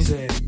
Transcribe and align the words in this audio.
Said, 0.00 0.47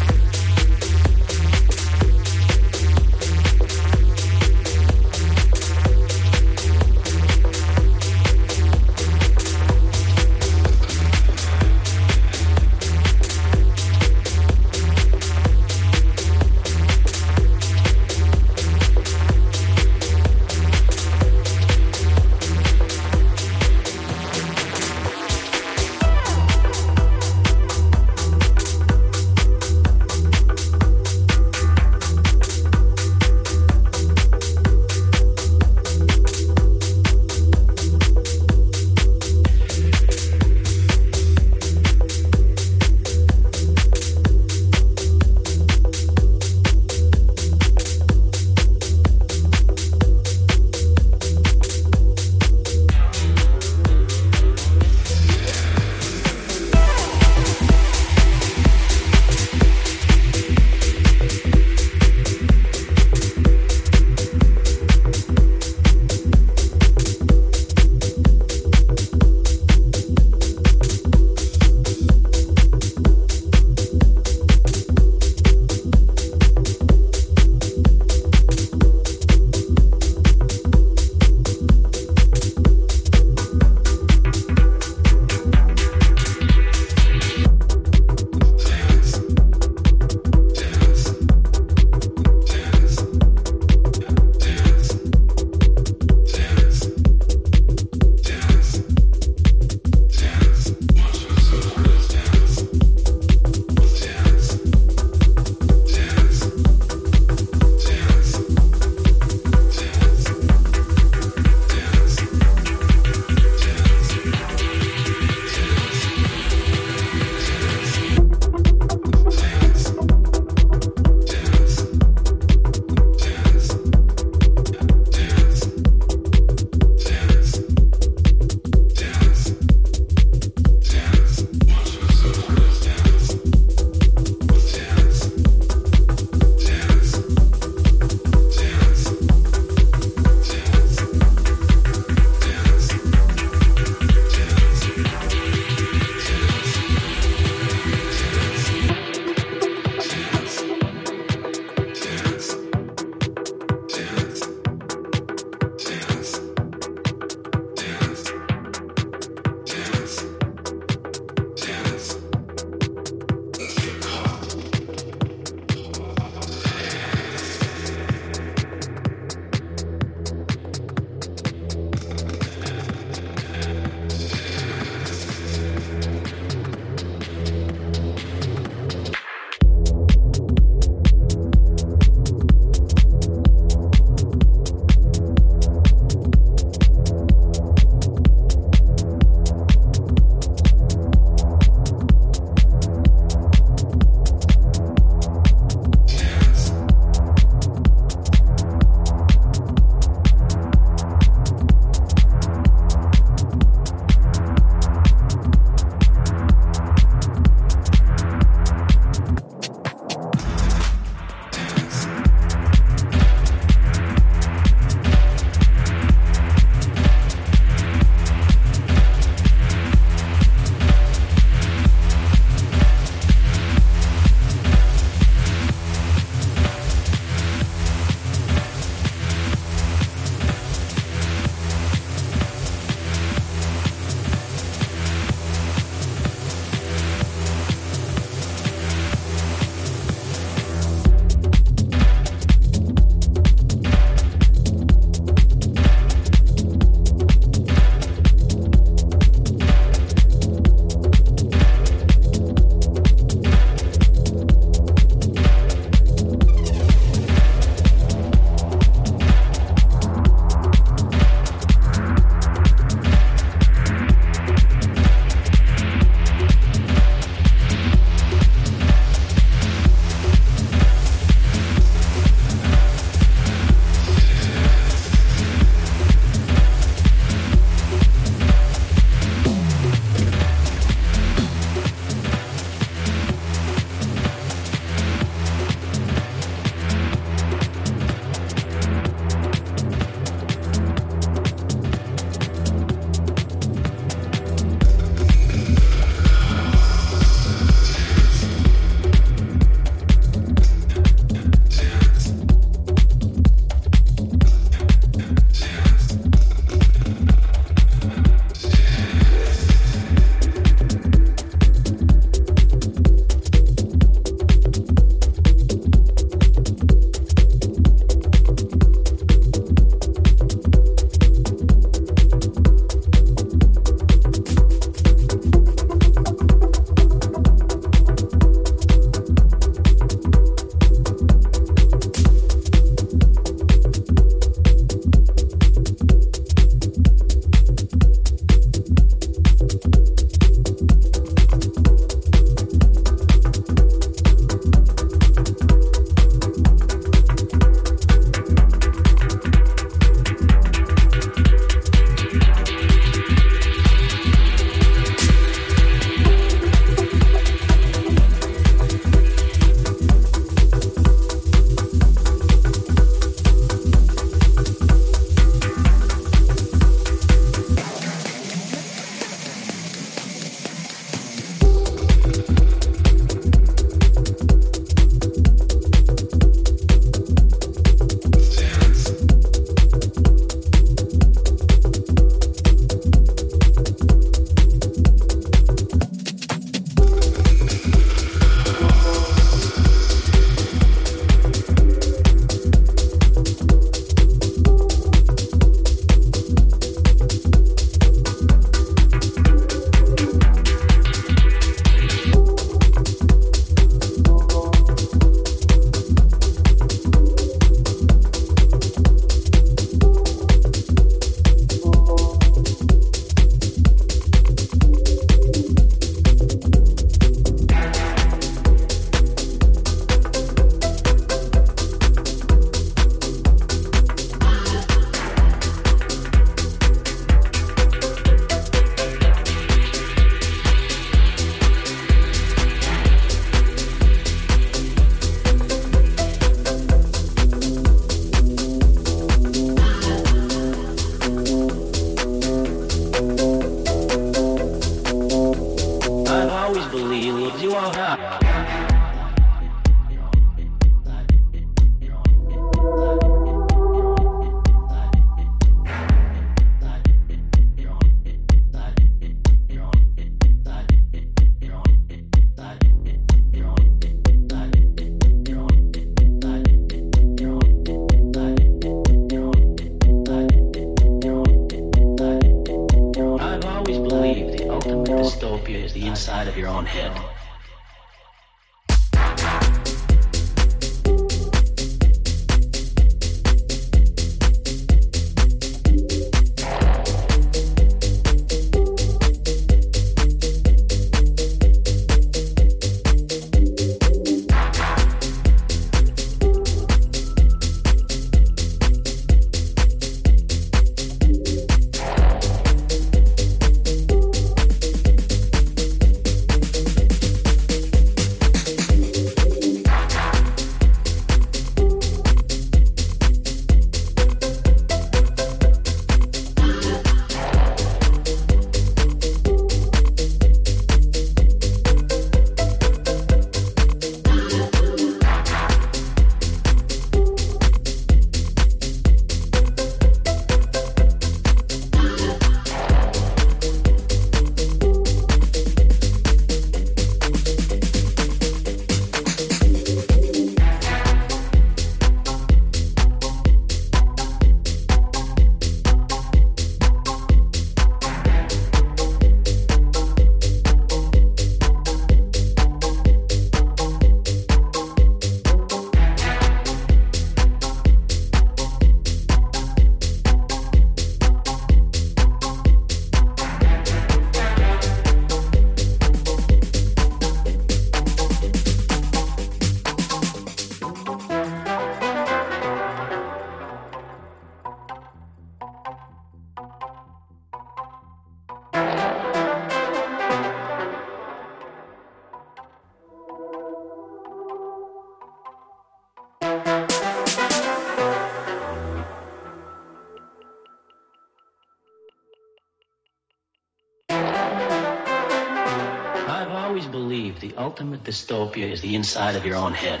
always 596.64 596.86
believed 596.86 597.42
the 597.42 597.54
ultimate 597.58 598.02
dystopia 598.04 598.70
is 598.72 598.80
the 598.80 598.94
inside 598.94 599.36
of 599.36 599.44
your 599.44 599.56
own 599.56 599.74
head. 599.74 600.00